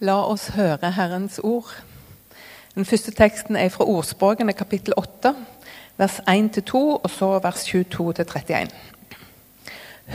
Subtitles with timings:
[0.00, 1.68] La oss høre Herrens ord.
[2.72, 5.34] Den første teksten er fra Ordspråkene kapittel 8,
[6.00, 8.70] vers 1-2, og så vers 22-31.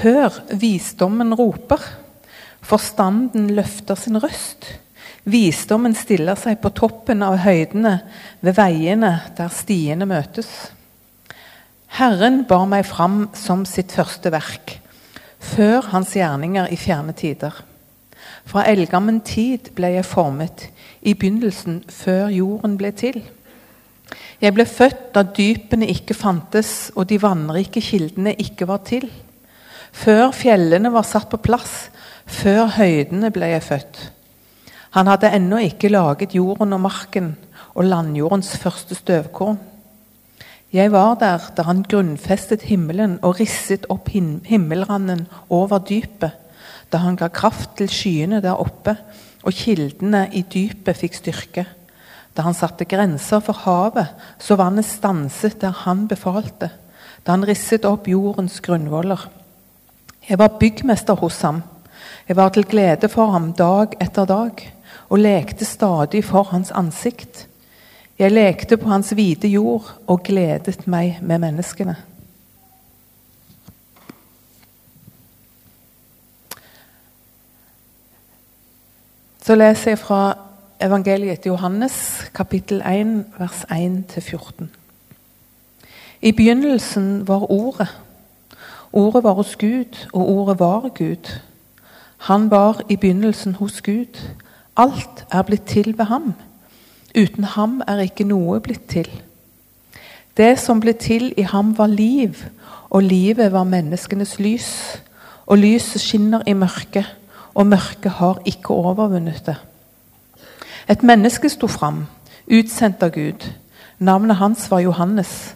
[0.02, 1.86] Hør, visdommen roper.
[2.66, 4.72] Forstanden løfter sin røst.
[5.30, 8.00] Visdommen stiller seg på toppen av høydene,
[8.42, 10.50] ved veiene der stiene møtes.
[12.00, 14.80] Herren bar meg fram som sitt første verk,
[15.54, 17.62] før hans gjerninger i fjerne tider.
[18.46, 20.68] Fra eldgammel tid ble jeg formet,
[21.02, 23.18] i begynnelsen, før jorden ble til.
[24.42, 29.08] Jeg ble født da dypene ikke fantes og de vannrike kildene ikke var til.
[29.96, 31.90] Før fjellene var satt på plass,
[32.26, 34.02] før høydene ble jeg født.
[34.96, 37.34] Han hadde ennå ikke laget jorden og marken
[37.74, 39.58] og landjordens første støvkorn.
[40.76, 46.45] Jeg var der da han grunnfestet himmelen og risset opp himmelranden over dypet
[46.92, 48.96] da han ga kraft til skyene der oppe,
[49.46, 51.66] og kildene i dypet fikk styrke.
[52.36, 54.10] Da han satte grenser for havet,
[54.42, 56.72] så vannet stanset der han befalte.
[57.24, 59.28] Da han risset opp jordens grunnvoller.
[60.26, 61.62] Jeg var byggmester hos ham.
[62.28, 64.64] Jeg var til glede for ham dag etter dag,
[65.10, 67.46] og lekte stadig for hans ansikt.
[68.20, 71.96] Jeg lekte på hans hvite jord og gledet meg med menneskene.
[79.46, 80.38] Så leser jeg fra
[80.82, 84.64] evangeliet til Johannes, kapittel 1, vers 1-14.
[86.22, 87.88] I begynnelsen var Ordet.
[88.94, 91.40] Ordet var hos Gud, og Ordet var Gud.
[92.18, 94.18] Han var i begynnelsen hos Gud.
[94.78, 96.34] Alt er blitt til ved ham.
[97.18, 99.22] Uten ham er ikke noe blitt til.
[100.38, 102.34] Det som ble til i ham, var liv,
[102.90, 105.02] og livet var menneskenes lys.
[105.46, 107.16] Og lyset skinner i mørket
[107.56, 109.56] og mørket har ikke overvunnet det.
[110.90, 112.06] Et menneske sto fram,
[112.52, 113.48] utsendt av Gud.
[114.00, 115.56] Navnet hans var Johannes.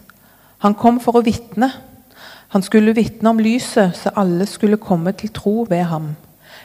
[0.64, 1.70] Han kom for å vitne.
[2.50, 6.14] Han skulle vitne om lyset, så alle skulle komme til tro ved ham.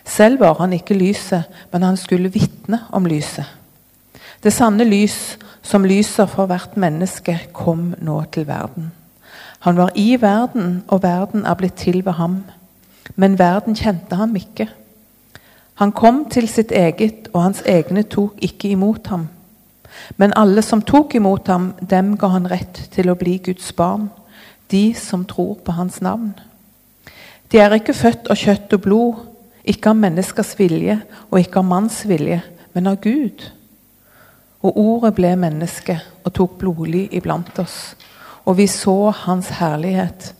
[0.06, 3.46] Selv var han ikke lyset, men han skulle vitne om lyset.
[4.44, 8.92] Det sanne lys, som lyser for hvert menneske, kom nå til verden.
[9.66, 12.44] Han var i verden, og verden er blitt til ved ham.
[13.16, 14.70] Men verden kjente ham ikke.
[15.76, 19.28] Han kom til sitt eget, og hans egne tok ikke imot ham.
[20.18, 24.10] Men alle som tok imot ham, dem ga han rett til å bli Guds barn,
[24.72, 26.32] de som tror på hans navn.
[27.52, 29.20] De er ikke født av kjøtt og blod,
[29.66, 31.00] ikke av menneskers vilje
[31.30, 32.40] og ikke av manns vilje,
[32.74, 33.44] men av Gud.
[34.66, 37.96] Og ordet ble menneske og tok blodlig iblant oss,
[38.46, 40.32] og vi så hans herlighet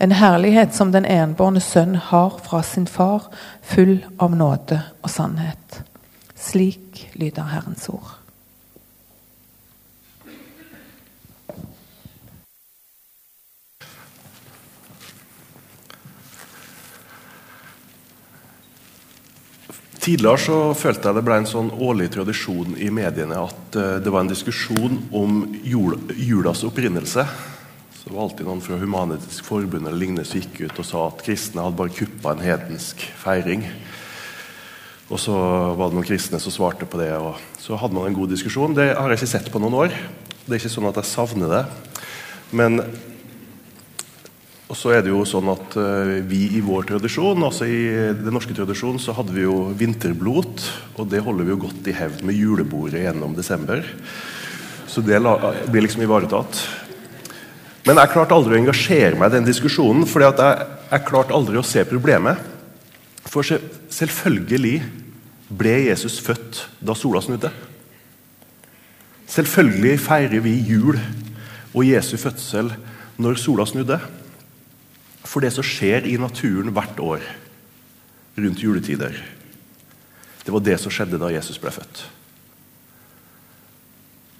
[0.00, 3.26] en herlighet som den enbårne sønn har fra sin far,
[3.60, 5.82] full av nåde og sannhet.
[6.40, 8.16] Slik lyder Herrens ord.
[20.00, 24.08] Tidligere så følte jeg det ble en sånn årlig tradisjon i mediene at eh, det
[24.08, 27.28] var en diskusjon om julas opprinnelse.
[28.10, 31.20] Det var alltid noen fra Human-Etisk Forbund eller lignende som gikk ut og sa at
[31.22, 33.62] kristne hadde bare kuppa en hedensk feiring.
[35.14, 35.36] Og så
[35.78, 38.74] var det noen kristne som svarte på det, og så hadde man en god diskusjon.
[38.74, 39.94] Det har jeg ikke sett på noen år.
[40.42, 41.62] Det er ikke sånn at jeg savner det.
[42.50, 42.82] Men
[44.66, 47.80] og så er det jo sånn at uh, Vi i vår tradisjon, altså i
[48.18, 50.66] den norske tradisjonen, så hadde vi jo vinterblot.
[50.98, 53.86] Og det holder vi jo godt i hevd med julebordet gjennom desember.
[54.90, 55.22] Så det
[55.70, 56.66] blir liksom ivaretatt.
[57.90, 60.34] Men jeg klarte aldri å engasjere meg i den diskusjonen, for jeg,
[60.92, 62.38] jeg klarte aldri å se problemet.
[63.26, 64.76] For selvfølgelig
[65.58, 67.50] ble Jesus født da sola snudde.
[69.34, 72.70] Selvfølgelig feirer vi jul og Jesu fødsel
[73.18, 73.98] når sola snudde.
[75.26, 77.26] For det som skjer i naturen hvert år
[78.38, 79.18] rundt juletider,
[80.46, 82.06] det var det som skjedde da Jesus ble født.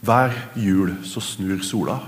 [0.07, 1.99] Hver jul så snur sola.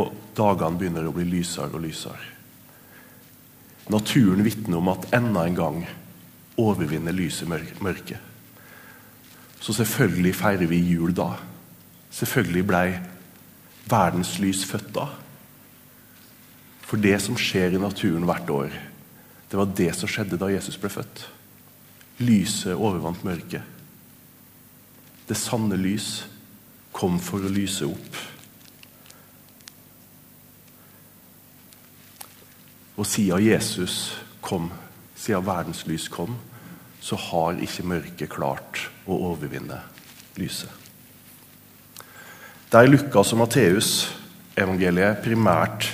[0.00, 2.30] Og dagene begynner å bli lysere og lysere.
[3.92, 5.82] Naturen vitner om at enda en gang
[6.60, 8.20] overvinner lyset mørket.
[9.60, 11.34] Så selvfølgelig feirer vi jul da.
[12.12, 12.82] Selvfølgelig ble
[13.90, 15.06] verdens lys født da.
[16.84, 18.74] For det som skjer i naturen hvert år,
[19.50, 21.24] det var det som skjedde da Jesus ble født.
[22.24, 23.62] Lyset overvant mørket.
[25.28, 26.24] Det sanne lys
[26.94, 28.20] kom for å lyse opp.
[32.96, 34.14] Og siden Jesus
[34.44, 34.70] kom,
[35.16, 36.36] siden verdens lys kom,
[37.00, 39.80] så har ikke mørket klart å overvinne
[40.40, 40.70] lyset.
[42.72, 43.90] Der Lukas og Matteus
[44.58, 45.90] evangeliet primært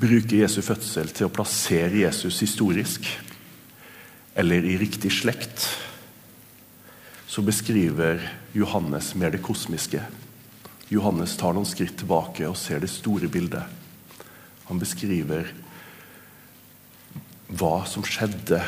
[0.00, 3.06] bruker Jesu fødsel til å plassere Jesus historisk
[4.36, 5.64] eller i riktig slekt,
[7.26, 8.20] så beskriver
[8.56, 10.02] Johannes mer det kosmiske.
[10.92, 13.64] Johannes tar noen skritt tilbake og ser det store bildet.
[14.68, 15.48] Han beskriver
[17.56, 18.60] hva som skjedde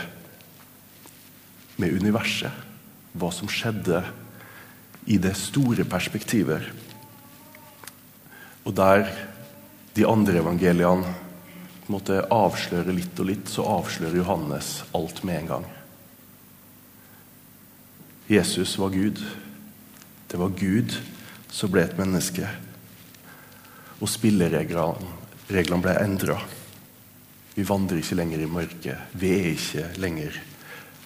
[1.78, 2.52] med universet.
[3.18, 4.02] Hva som skjedde
[5.08, 6.68] i det store perspektivet.
[8.68, 9.06] Og der
[9.96, 11.14] de andre evangeliene
[11.88, 15.66] måtte avsløre litt og litt, så avslører Johannes alt med en gang.
[18.28, 19.22] Jesus var Gud.
[20.28, 20.98] Det var Gud
[21.48, 22.44] som ble et menneske.
[23.98, 26.36] Og spillereglene ble endra.
[27.58, 29.14] Vi vandrer ikke lenger i mørket.
[29.18, 30.36] Vi er ikke lenger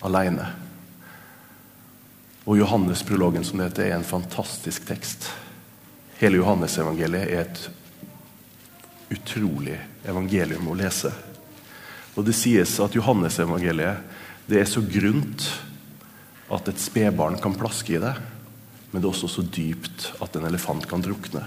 [0.05, 0.51] alene.
[2.45, 5.31] Og Johannes-prologen som det heter, er en fantastisk tekst.
[6.19, 7.63] Hele Johannes-evangeliet er et
[9.17, 11.15] utrolig evangelium å lese.
[12.19, 15.49] Og Det sies at Johannes-evangeliet det er så grunt
[16.53, 18.13] at et spedbarn kan plaske i det,
[18.93, 21.47] men det er også så dypt at en elefant kan drukne.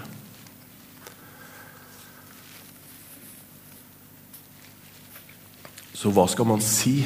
[5.96, 6.98] Så hva skal man si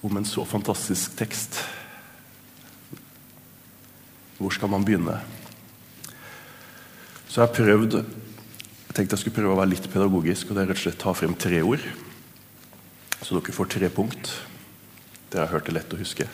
[0.00, 1.58] om en så fantastisk tekst?
[4.38, 5.18] Hvor skal man begynne?
[7.28, 10.62] Så jeg har prøvd jeg tenkte jeg skulle prøve å være litt pedagogisk og det
[10.62, 11.82] er rett og slett ta frem tre ord.
[13.20, 14.30] Så dere får tre punkt.
[15.28, 16.24] Dere har hørt det lett å huske.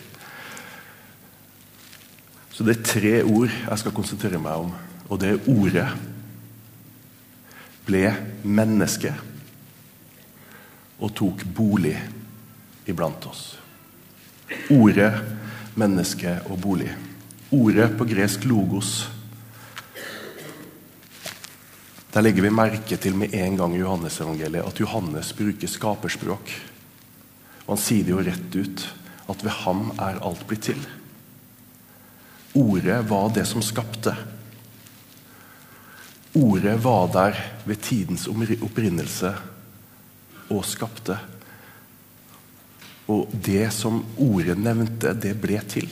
[2.54, 4.70] Så det er tre ord jeg skal konsentrere meg om.
[5.10, 5.88] Og det er ordet
[7.88, 8.04] ble
[8.46, 9.16] menneske
[11.02, 11.96] og tok bolig
[12.86, 13.56] iblant oss.
[14.70, 15.10] Ordet,
[15.78, 16.92] menneske og bolig.
[17.52, 19.08] Ordet på gresk 'logos'
[22.12, 26.50] Der legger vi merke til med en gang i Johannes-evangeliet at Johannes bruker skaperspråk.
[27.64, 28.84] Og Han sier det jo rett ut
[29.32, 30.82] at ved ham er alt blitt til.
[32.54, 34.12] Ordet var det som skapte.
[36.36, 39.32] Ordet var der ved tidens opprinnelse
[40.52, 41.16] og skapte.
[43.10, 45.88] Og det som ordet nevnte, det ble til.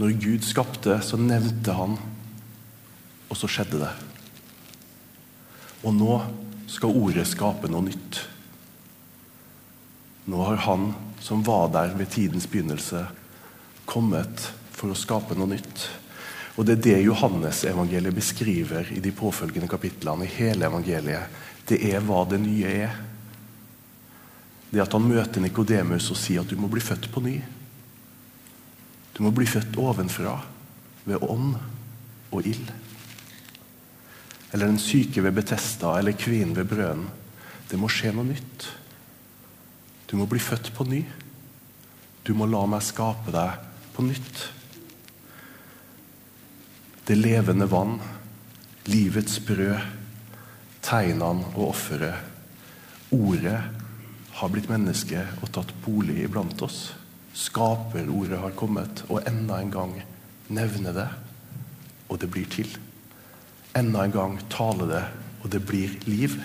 [0.00, 1.98] Når Gud skapte, så nevnte han,
[3.28, 3.92] og så skjedde det.
[5.84, 6.16] Og nå
[6.70, 8.22] skal ordet skape noe nytt.
[10.30, 13.04] Nå har han som var der ved tidens begynnelse,
[13.84, 15.88] kommet for å skape noe nytt.
[16.60, 20.24] Og Det er det Johannes-evangeliet beskriver i de påfølgende kapitlene.
[20.24, 21.30] i hele evangeliet.
[21.64, 22.90] Det er hva det nye er.
[24.70, 27.40] Det at han møter Nikodemus og sier at du må bli født på ny.
[29.16, 30.36] Du må bli født ovenfra,
[31.06, 31.56] ved ånd
[32.30, 32.70] og ild.
[34.52, 37.08] Eller den syke ved Betesta eller kvinnen ved brønnen.
[37.70, 38.68] Det må skje noe nytt.
[40.10, 41.04] Du må bli født på ny.
[42.22, 43.56] Du må la meg skape deg
[43.96, 44.59] på nytt
[47.10, 47.96] det levende vann,
[48.86, 49.80] livets brød,
[50.78, 52.20] tegnene og offeret.
[53.10, 53.56] Ordet
[54.38, 56.92] har blitt menneske og tatt bolig iblant oss.
[57.34, 59.96] Skaperordet har kommet, og enda en gang
[60.54, 61.08] nevner det,
[62.06, 62.70] og det blir til.
[63.74, 65.04] Enda en gang taler det,
[65.42, 66.38] og det blir liv.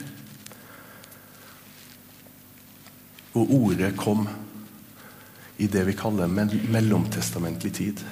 [3.37, 4.25] Og ordet kom
[5.61, 8.07] i det vi kaller mellomtestamentlig tid.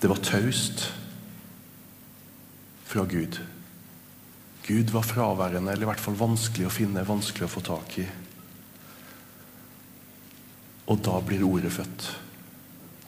[0.00, 0.86] Det var taust
[2.84, 3.40] fra Gud.
[4.66, 8.06] Gud var fraværende, eller i hvert fall vanskelig å finne, vanskelig å få tak i.
[10.90, 12.08] Og da blir ordet født.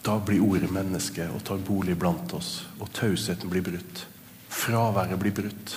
[0.03, 2.65] Da blir ordet menneske og tar bolig blant oss.
[2.79, 4.07] Og tausheten blir brutt.
[4.53, 5.77] Fraværet blir brutt.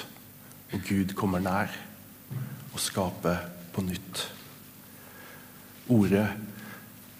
[0.73, 1.71] Og Gud kommer nær
[2.73, 4.25] og skaper på nytt.
[5.93, 6.27] Ordet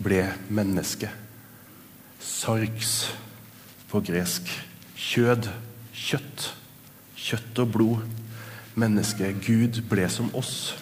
[0.04, 1.10] ble menneske.
[2.20, 3.06] Sargs
[3.90, 4.50] på gresk.
[4.96, 5.50] Kjød,
[5.94, 6.50] kjøtt.
[7.16, 8.18] Kjøtt og blod.
[8.76, 9.32] Menneske.
[9.46, 10.76] Gud ble som oss.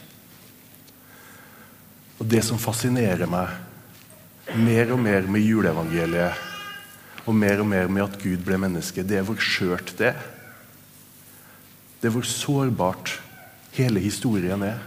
[2.20, 3.52] Og Det som fascinerer meg
[4.60, 6.40] mer og mer med juleevangeliet,
[7.24, 10.26] og mer og mer med at Gud ble menneske, det er hvor skjørt det er.
[12.02, 13.14] Det er hvor sårbart
[13.78, 14.82] hele historien er.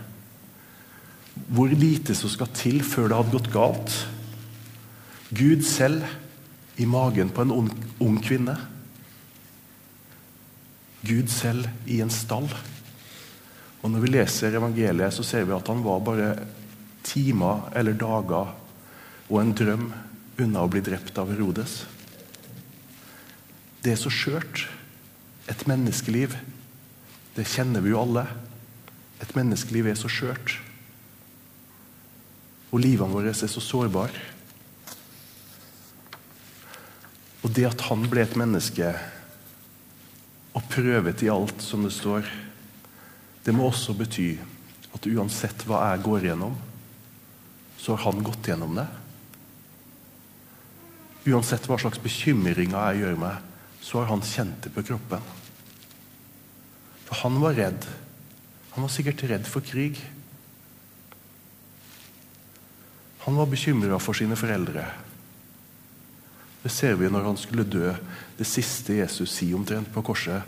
[1.48, 3.96] Hvor lite som skal til før det hadde gått galt.
[5.32, 6.04] Gud selv
[6.76, 8.56] i magen på en ung, ung kvinne.
[11.06, 12.48] Gud selv i en stall.
[13.82, 16.30] Og Når vi leser evangeliet, så ser vi at han var bare
[17.06, 18.54] timer eller dager
[19.28, 19.86] og en drøm
[20.42, 21.84] unna å bli drept av Herodes.
[23.82, 24.66] Det er så skjørt.
[25.46, 26.34] Et menneskeliv.
[27.36, 28.26] Det kjenner vi jo alle.
[29.22, 30.56] Et menneskeliv er så skjørt.
[32.74, 34.35] Og livene våre er så sårbare.
[37.46, 38.90] Og det at han ble et menneske
[40.56, 42.26] og prøvet i alt, som det står,
[43.46, 44.32] det må også bety
[44.96, 46.56] at uansett hva jeg går gjennom,
[47.78, 48.86] så har han gått gjennom det.
[51.30, 53.38] Uansett hva slags bekymringer jeg gjør meg,
[53.78, 55.22] så har han kjent det på kroppen.
[57.06, 57.86] For han var redd.
[58.74, 60.00] Han var sikkert redd for krig.
[63.22, 64.88] Han var bekymra for sine foreldre.
[66.66, 67.92] Det ser vi når han skulle dø.
[68.34, 70.42] Det siste Jesus sier omtrent på korset,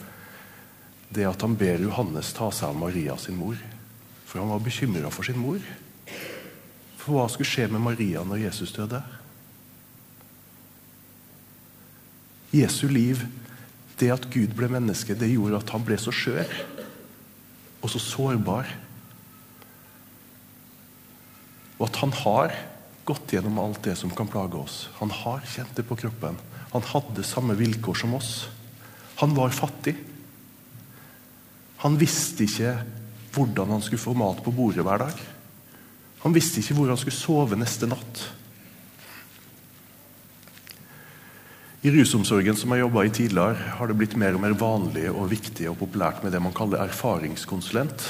[1.15, 3.55] det er at han ber Johannes ta seg av Maria sin mor.
[4.27, 5.63] For han var bekymra for sin mor.
[6.99, 8.99] For hva skulle skje med Maria når Jesus døde?
[12.51, 13.23] Jesu liv,
[14.03, 16.51] det at Gud ble menneske, det gjorde at han ble så skjør
[17.79, 18.75] og så sårbar.
[21.79, 22.59] Og at han har
[23.09, 24.77] gått gjennom alt det som kan plage oss.
[25.01, 26.37] Han har kjent det på kroppen.
[26.75, 28.33] Han hadde samme vilkår som oss.
[29.23, 29.97] Han var fattig.
[31.85, 32.77] Han visste ikke
[33.35, 35.23] hvordan han skulle få mat på bordet hver dag.
[36.25, 38.25] Han visste ikke hvor han skulle sove neste natt.
[41.87, 45.29] I rusomsorgen som jeg jobba i tidligere, har det blitt mer og mer vanlig og
[45.31, 48.09] viktig og populært med det man kaller erfaringskonsulent.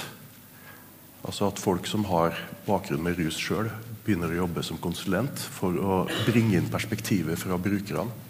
[1.28, 3.68] Altså at folk som har bakgrunn med rus sjøl,
[4.08, 8.24] begynner å jobbe som konsulent for å bringe inn perspektivet fra brukerne.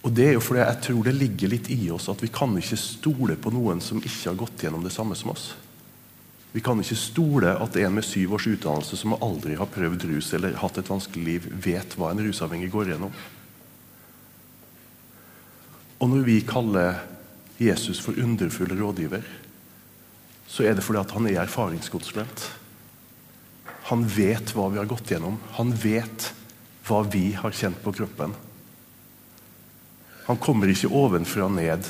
[0.00, 2.52] Og det er jo fordi jeg tror det ligger litt i oss at vi kan
[2.56, 5.50] ikke stole på noen som ikke har gått gjennom det samme som oss.
[6.52, 10.32] Vi kan ikke stole at en med syv års utdannelse som aldri har prøvd rus
[10.34, 13.12] eller hatt et vanskelig liv, vet hva en rusavhengig går gjennom.
[16.00, 17.04] Og når vi kaller
[17.60, 19.26] Jesus for underfull rådgiver,
[20.50, 22.48] så er det fordi han er erfaringskonsulent.
[23.90, 25.40] Han vet hva vi har gått gjennom.
[25.58, 26.28] Han vet
[26.86, 28.36] hva vi har kjent på kroppen.
[30.28, 31.88] Han kommer ikke ovenfra og ned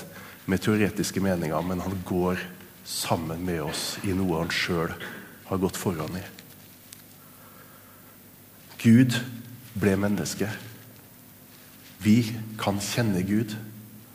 [0.48, 2.40] med teoretiske meninger, men han går
[2.88, 4.94] sammen med oss i noe han sjøl
[5.50, 6.24] har gått foran i.
[8.80, 9.18] Gud
[9.76, 10.48] ble menneske.
[12.00, 12.16] Vi
[12.62, 13.52] kan kjenne Gud,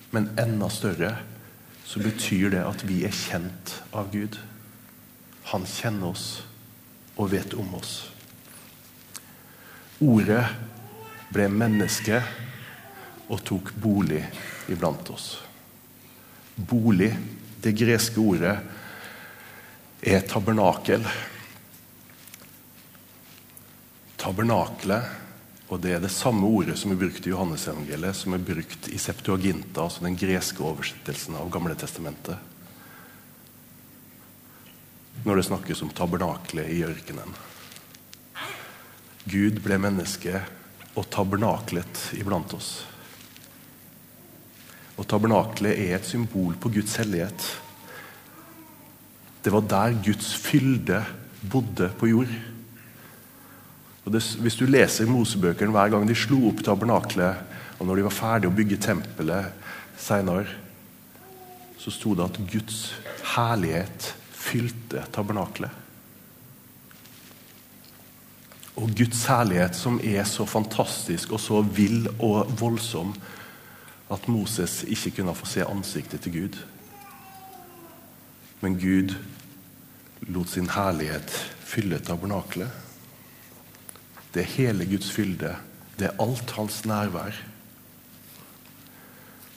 [0.09, 1.13] men enda større
[1.85, 4.39] så betyr det at vi er kjent av Gud.
[5.53, 6.27] Han kjenner oss
[7.15, 7.93] og vet om oss.
[10.03, 10.43] Ordet
[11.31, 12.19] ble menneske
[13.31, 14.21] og tok bolig
[14.71, 15.29] iblant oss.
[16.55, 17.11] Bolig,
[17.63, 18.55] det greske ordet,
[20.05, 21.05] er tabernakel.
[24.21, 25.07] Tabernakelet,
[25.65, 28.99] og det er det samme ordet som er brukt i Johannesevangeliet, som er brukt i
[29.01, 32.54] Septuaginta, altså den greske oversettelsen av Gamle testamentet.
[35.25, 37.33] Når det snakkes om tabernaklet i ørkenen.
[39.25, 40.43] Gud ble menneske
[40.95, 42.83] og tabernaklet iblant oss.
[44.95, 47.47] Og tabernaklet er et symbol på Guds hellighet.
[49.43, 51.01] Det var der Guds fylde
[51.51, 52.31] bodde på jord.
[54.05, 57.41] Og det, Hvis du leser Mosebøkene hver gang de slo opp tabernaklet,
[57.79, 60.47] og når de var ferdige å bygge tempelet seinere,
[61.81, 62.93] så sto det at Guds
[63.35, 64.13] herlighet
[64.55, 65.83] fylte tabernaklet.
[68.75, 73.13] Og Guds herlighet, som er så fantastisk og så vill og voldsom,
[74.11, 76.57] at Moses ikke kunne få se ansiktet til Gud.
[78.61, 79.15] Men Gud
[80.27, 81.31] lot sin herlighet
[81.65, 82.71] fylle tabernaklet.
[84.33, 85.55] Det er hele Guds fylde.
[85.99, 87.35] Det er alt hans nærvær.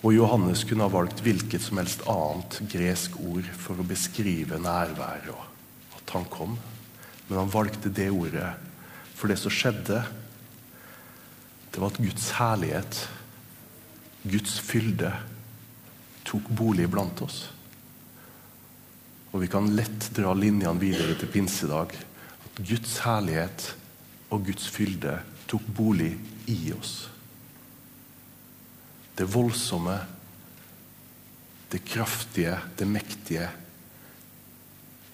[0.07, 5.33] Og Johannes kunne ha valgt hvilket som helst annet gresk ord for å beskrive nærværet
[5.35, 6.55] og at han kom.
[7.28, 8.52] Men han valgte det ordet,
[9.19, 10.05] for det som skjedde,
[11.69, 13.00] det var at Guds herlighet
[14.28, 15.12] Guds fylde
[16.26, 17.47] tok bolig blant oss.
[19.33, 21.93] Og vi kan lett dra linjene videre til pinsedag.
[22.45, 23.69] At Guds herlighet
[24.35, 26.14] og Guds fylde tok bolig
[26.50, 27.09] i oss.
[29.19, 29.97] Det voldsomme,
[31.69, 33.49] det kraftige, det mektige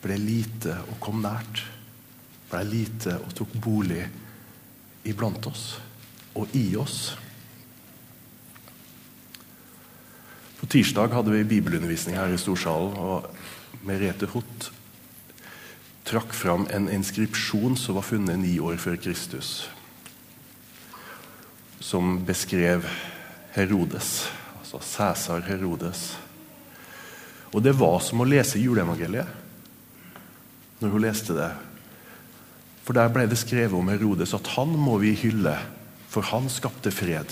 [0.04, 1.64] ble lite og kom nært.
[2.50, 4.04] Ble lite og tok bolig
[5.08, 5.78] iblant oss
[6.36, 7.14] og i oss.
[10.60, 12.96] På tirsdag hadde vi bibelundervisning her i Storsalen.
[12.96, 13.30] og
[13.84, 14.70] Merete Hoth
[16.04, 19.64] trakk fram en inskripsjon som var funnet ni år før Kristus.
[21.84, 22.86] som beskrev
[23.54, 24.26] Herodes,
[24.58, 26.16] altså Cæsar Herodes.
[27.54, 29.30] Og det var som å lese juleevangeliet
[30.80, 31.52] når hun leste det.
[32.84, 35.54] For der ble det skrevet om Herodes at han må vi hylle,
[36.10, 37.30] for han skapte fred.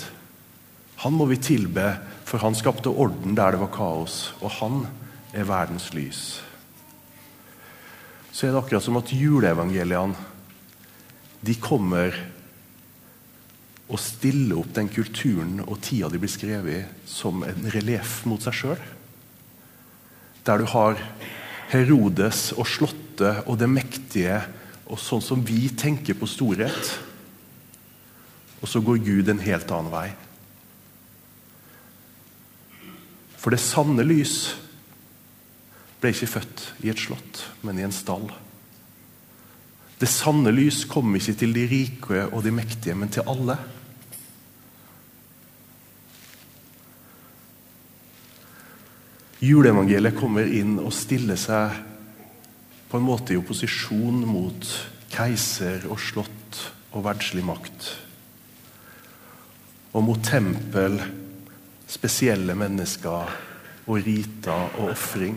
[1.03, 4.31] Han må vi tilbe, for han skapte orden der det var kaos.
[4.41, 4.85] Og han
[5.35, 6.41] er verdens lys.
[8.31, 10.15] Så er det akkurat som at juleevangeliene
[11.43, 12.15] de kommer
[13.93, 18.41] og stille opp den kulturen og tida de blir skrevet i, som en relieff mot
[18.41, 18.83] seg sjøl.
[20.43, 20.97] Der du har
[21.69, 24.41] Herodes og Slottet og det mektige
[24.89, 26.91] og sånn som vi tenker på storhet.
[28.63, 30.07] Og så går Gud en helt annen vei.
[33.37, 34.55] For det sanne lys
[36.01, 38.25] ble ikke født i et slott, men i en stall.
[39.99, 43.55] Det sanne lys kom ikke til de rike og de mektige, men til alle.
[49.43, 51.73] Juleevangeliet kommer inn og stiller seg
[52.87, 54.69] på en måte i opposisjon mot
[55.11, 56.61] keiser og slott
[56.93, 57.89] og verdslig makt.
[59.91, 60.95] Og mot tempel,
[61.91, 63.35] spesielle mennesker
[63.83, 65.35] og riter og ofring.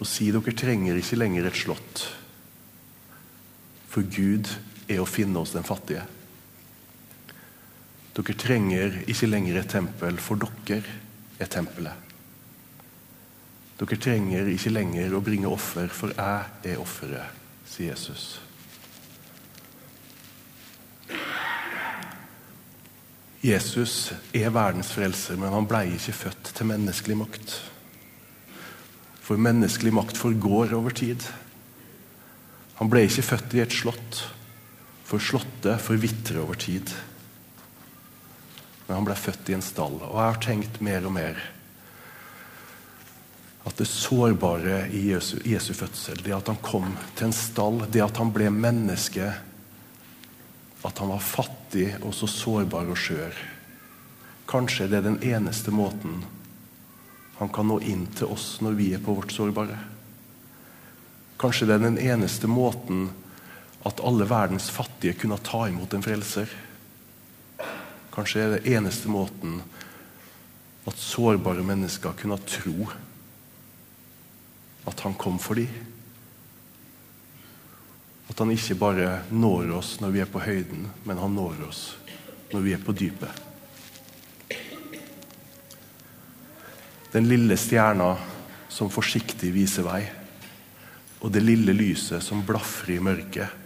[0.00, 2.02] Og si dere trenger ikke lenger et slott,
[3.86, 4.50] for Gud
[4.90, 6.02] er å finne hos den fattige.
[8.16, 11.05] Dere trenger ikke lenger et tempel, for dere
[11.38, 12.04] er tempelet.
[13.76, 18.38] Dere trenger ikke lenger å bringe offer, for jeg er offeret, sier Jesus.
[23.44, 27.58] Jesus er verdens frelser, men han ble ikke født til menneskelig makt.
[29.22, 31.22] For menneskelig makt forgår over tid.
[32.80, 34.22] Han ble ikke født i et slott,
[35.06, 36.90] for slottet forvitrer over tid
[38.86, 39.98] men han ble født i en stall.
[39.98, 41.40] Og jeg har tenkt mer og mer
[43.66, 48.04] at det sårbare i Jesu, Jesu, fødsel, det at han kom til en stall, det
[48.04, 49.32] at han ble menneske,
[50.86, 53.44] at han var fattig og så sårbar og skjør
[54.46, 56.20] Kanskje det er den eneste måten
[57.40, 59.74] han kan nå inn til oss når vi er på vårt sårbare.
[61.36, 63.08] Kanskje det er den eneste måten
[63.86, 66.46] at alle verdens fattige kunne ta imot en frelser.
[68.16, 69.58] Kanskje er det eneste måten
[70.88, 72.86] at sårbare mennesker kunne tro
[74.86, 75.68] at han kom for dem.
[78.30, 81.82] At han ikke bare når oss når vi er på høyden, men han når oss
[82.54, 83.42] når vi er på dypet.
[87.12, 88.14] Den lille stjerna
[88.72, 90.00] som forsiktig viser vei,
[91.20, 93.62] og det lille lyset som blafrer i mørket.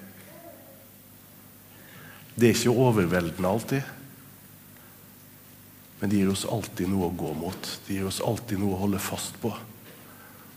[2.34, 3.96] Det er ikke overveldende alltid.
[6.00, 7.70] Men det gir oss alltid noe å gå mot.
[7.86, 9.52] Det gir oss alltid noe å holde fast på.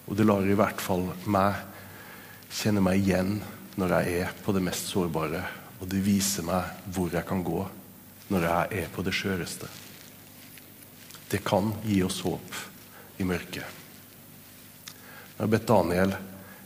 [0.07, 1.59] Og det lar i hvert fall meg
[2.53, 3.37] kjenne meg igjen
[3.79, 5.43] når jeg er på det mest sårbare.
[5.81, 7.63] Og det viser meg hvor jeg kan gå
[8.31, 9.67] når jeg er på det skjøreste.
[11.27, 12.61] Det kan gi oss håp
[13.19, 13.81] i mørket.
[15.33, 16.15] Jeg har bedt Daniel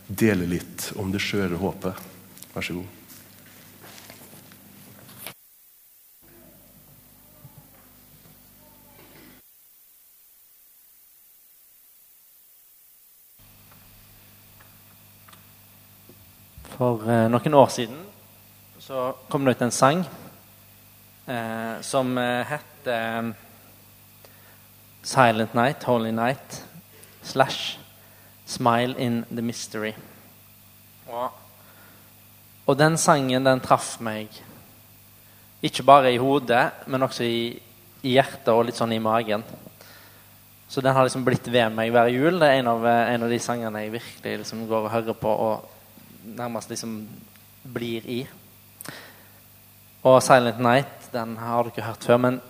[0.08, 2.06] dele litt om det skjøre håpet.
[2.54, 2.97] Vær så god.
[16.78, 17.98] For eh, noen år siden
[18.78, 20.04] så kom det ut en sang
[21.26, 23.32] eh, som eh, heter
[25.02, 26.62] 'Silent Night, Holy Night'
[27.24, 27.80] slash
[28.46, 29.96] 'Smile in the Mystery'.
[31.08, 31.32] Og,
[32.68, 34.30] og den sangen den traff meg
[35.64, 37.58] ikke bare i hodet, men også i,
[38.04, 39.42] i, hjertet og litt sånn i magen.
[40.70, 42.38] Så den har liksom blitt ved meg hver jul.
[42.38, 45.18] Det er en av, eh, en av de sangene jeg virkelig liksom går og hører
[45.18, 45.34] på.
[45.34, 45.74] og
[46.36, 47.08] nærmest liksom
[47.74, 48.28] blir i.
[50.04, 52.18] Og 'Silent Night' den har du ikke hørt før.
[52.18, 52.42] Men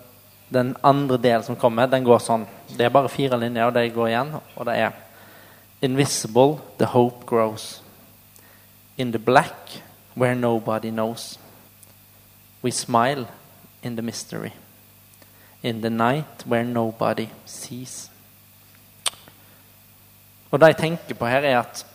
[0.52, 2.46] den andre delen som kommer, den går sånn.
[2.68, 4.34] Det er bare fire linjer, og det går igjen.
[4.56, 4.90] Og det er
[5.82, 7.82] Invisible, the hope grows.
[8.96, 9.82] In the black,
[10.16, 11.38] where nobody knows.
[12.62, 13.26] We smile
[13.82, 14.52] in the mystery.
[15.62, 18.10] In the night, where nobody sees.
[20.50, 21.86] Og det jeg tenker på her, er at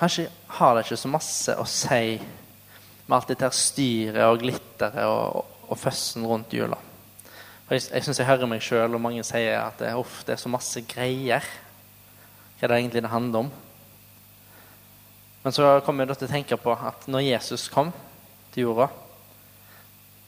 [0.00, 2.04] Kanskje har det ikke så masse å si
[3.04, 6.78] med alt dette styret og glitteret og, og, føssen rundt jula.
[7.66, 10.34] Og jeg jeg syns jeg hører meg sjøl, og mange sier at det, uff, det
[10.34, 11.44] er så masse greier.
[12.56, 13.50] Hva er det egentlig det handler om?
[15.42, 17.92] Men så kommer jeg til å tenke på at når Jesus kom
[18.54, 18.88] til jorda,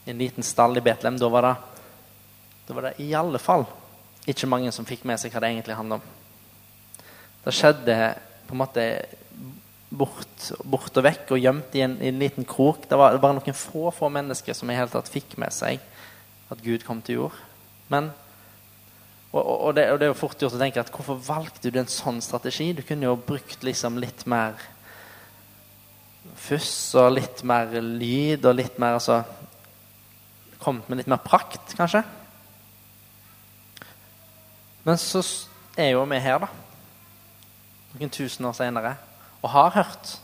[0.05, 1.55] i en liten stall i Betlehem, da var det,
[2.75, 3.65] var det i alle fall
[4.29, 6.07] ikke mange som fikk med seg hva det egentlig handler om.
[7.45, 7.99] Det skjedde
[8.47, 8.87] på en måte
[9.92, 12.87] bort, bort og vekk og gjemt i en, i en liten krok.
[12.88, 15.83] Det var bare noen få få mennesker som i hele tatt fikk med seg
[16.53, 17.38] at Gud kom til jord.
[17.92, 18.11] Men,
[19.33, 21.79] og, og, det, og det er jo fort gjort å tenke at hvorfor valgte du
[21.81, 22.73] en sånn strategi?
[22.77, 24.57] Du kunne jo brukt liksom litt mer
[26.38, 29.23] fuss og litt mer lyd og litt mer altså,
[30.62, 32.05] Kommet med litt mer prakt, kanskje.
[34.87, 35.18] Men så
[35.75, 36.47] er jo vi her, da.
[37.97, 38.92] Noen tusen år senere.
[39.42, 40.14] Og har hørt.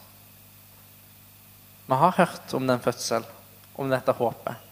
[1.89, 3.25] Vi har hørt om den fødsel,
[3.75, 4.67] om dette håpet.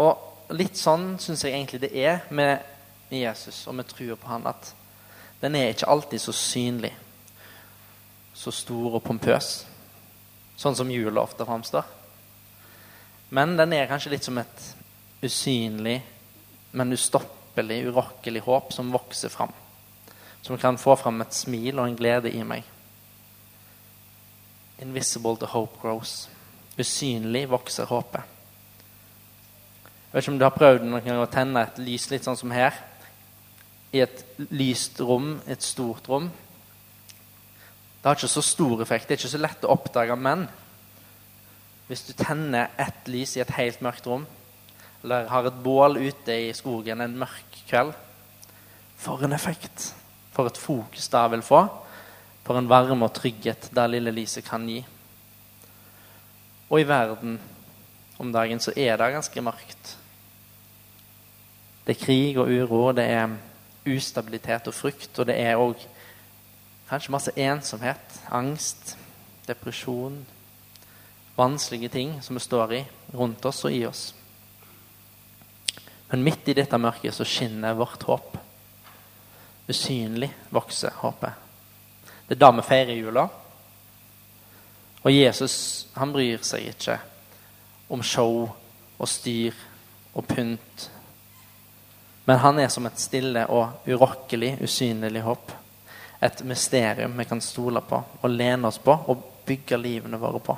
[0.00, 2.64] Og litt sånn syns jeg egentlig det er med
[3.12, 4.72] Jesus og med trua på han, at
[5.40, 6.92] den er ikke alltid så synlig,
[8.34, 9.50] så stor og pompøs,
[10.60, 11.86] sånn som jula ofte framstår.
[13.30, 14.64] Men den er kanskje litt som et
[15.22, 16.00] usynlig,
[16.72, 19.52] men ustoppelig, urokkelig håp som vokser fram.
[20.42, 22.64] Som kan få fram et smil og en glede i meg.
[24.80, 26.28] Invisible the hope grows.
[26.78, 28.22] Usynlig vokser håpet.
[30.10, 32.38] Jeg vet ikke om du har prøvd noen gang å tenne et lys litt sånn
[32.38, 32.74] som her.
[33.94, 36.30] I et lyst rom, et stort rom.
[38.00, 39.06] Det har ikke så stor effekt.
[39.06, 40.16] Det er ikke så lett å oppdage.
[40.16, 40.46] Men
[41.90, 44.24] hvis du tenner ett lys i et helt mørkt rom,
[45.04, 47.94] eller har et bål ute i skogen en mørk kveld
[49.00, 49.92] For en effekt!
[50.30, 51.64] For et fokus det vil få.
[52.50, 54.80] For en varme og trygghet der lille lyset kan gi.
[56.66, 57.36] Og i verden
[58.18, 59.90] om dagen så er det ganske mørkt.
[61.86, 63.36] Det er krig og uro, det er
[63.86, 65.78] ustabilitet og frykt, og det er òg
[66.88, 68.96] kanskje masse ensomhet, angst,
[69.46, 70.18] depresjon
[71.38, 72.80] Vanskelige ting som vi står i
[73.14, 74.08] rundt oss og i oss.
[76.10, 78.34] Men midt i dette mørket så skinner vårt håp.
[79.70, 81.49] Usynlig vokser håpet.
[82.30, 83.24] Det er da vi feirer jula.
[85.02, 85.54] Og Jesus
[85.98, 86.94] han bryr seg ikke
[87.90, 89.56] om show og styr
[90.14, 90.84] og pynt.
[92.28, 95.50] Men han er som et stille og urokkelig, usynlig håp.
[96.22, 100.56] Et mysterium vi kan stole på og lene oss på og bygge livene våre på.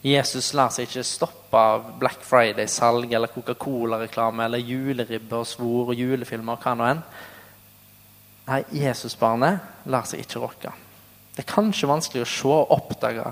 [0.00, 6.00] Jesus lar seg ikke stoppe av Black Friday-salg eller Coca-Cola-reklame eller juleribbe og svor og
[6.00, 7.04] julefilmer og hva nå enn.
[8.48, 10.72] Nei, Jesusbarnet lar seg ikke rokke.
[11.32, 13.24] Det er kanskje vanskelig å se og oppdage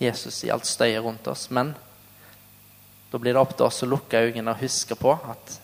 [0.00, 1.74] Jesus i alt støyet rundt oss, men
[3.10, 5.56] da blir det opp til oss å lukke øynene og huske på at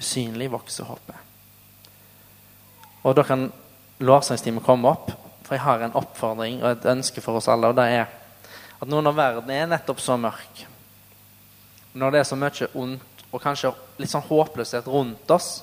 [0.00, 1.28] usynlig vokser håpet.
[3.06, 3.46] Og da kan
[4.04, 5.12] lovsangstimen komme opp,
[5.46, 8.10] for jeg har en oppfordring og et ønske for oss alle, og det er
[8.80, 10.64] at nå når verden er nettopp så mørk,
[11.92, 15.60] når det er så mye ondt og kanskje litt sånn håpløshet rundt oss,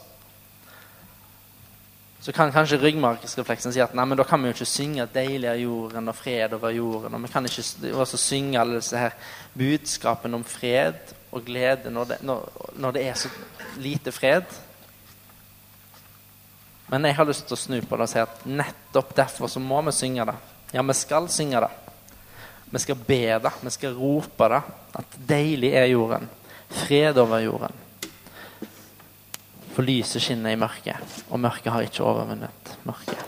[2.27, 5.47] så kan kanskje ryggmargsrefleksen si at nei, men da kan vi jo ikke synge 'deilig
[5.47, 7.15] er jorden' og 'fred over jorden'.
[7.15, 9.11] og Vi kan ikke også synge alle disse her
[9.57, 13.29] budskapene om fred og glede når det, når, når det er så
[13.77, 14.43] lite fred.
[16.87, 19.59] Men jeg har lyst til å snu på det og si at nettopp derfor så
[19.59, 20.35] må vi synge det.
[20.73, 21.71] Ja, vi skal synge det.
[22.71, 24.61] Vi skal be det, vi skal rope det.
[24.99, 26.29] At deilig er jorden.
[26.69, 27.86] Fred over jorden.
[29.77, 30.97] For lyset skinner i mørket,
[31.29, 33.19] og mørket har ikke overvunnet mørket.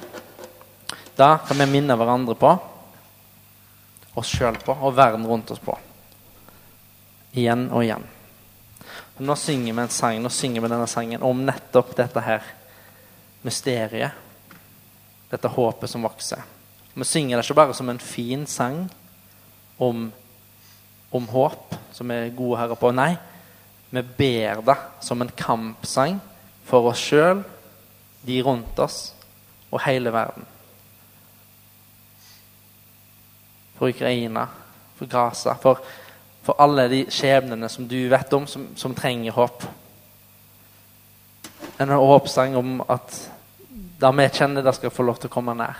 [1.13, 2.49] Da kan vi minne hverandre på,
[4.17, 5.75] oss sjøl på, og verden rundt oss på.
[7.37, 8.07] Igjen og igjen.
[9.21, 12.47] Nå synger vi en sang, nå synger vi denne sangen om nettopp dette her
[13.45, 14.17] mysteriet.
[15.29, 16.41] Dette håpet som vokser.
[16.95, 18.87] Vi synger det ikke bare som en fin sang
[19.77, 20.09] om,
[21.13, 22.89] om håp, som vi er gode herrer på.
[22.89, 23.11] Nei,
[23.93, 26.17] vi ber det som en kampsang
[26.69, 27.41] for oss sjøl,
[28.25, 28.99] de rundt oss
[29.71, 30.45] og hele verden.
[33.79, 34.45] For Ukraina,
[34.99, 35.81] for Gaza, for,
[36.43, 39.63] for alle de skjebnene som du vet om, som, som trenger håp.
[41.79, 43.15] En håpsang om at
[43.99, 45.79] det vi kjenner, det skal få lov til å komme nær.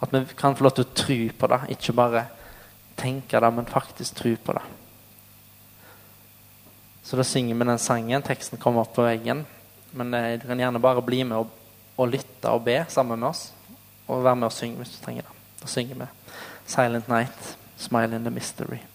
[0.00, 2.26] At vi kan få lov til å tro på det, ikke bare
[2.98, 4.66] tenke det, men faktisk tro på det.
[7.04, 8.22] Så da synger vi den sangen.
[8.22, 9.42] Teksten kommer opp på veggen.
[9.92, 11.50] Men eh, du kan gjerne bare bli med og,
[11.96, 13.50] og, lytte og be sammen med oss.
[14.08, 15.36] Og være med og synge hvis du trenger det.
[15.62, 16.06] Da synger vi
[16.66, 18.89] 'Silent Night', 'Smile in the Mystery'.